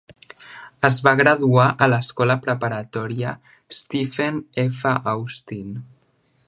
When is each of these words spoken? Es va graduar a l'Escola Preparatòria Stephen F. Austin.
Es 0.87 0.95
va 1.07 1.11
graduar 1.19 1.65
a 1.85 1.89
l'Escola 1.93 2.37
Preparatòria 2.47 3.35
Stephen 3.81 4.43
F. 4.67 4.97
Austin. 5.15 5.71